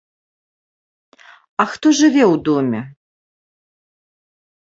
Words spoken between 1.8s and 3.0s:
жыве ў доме?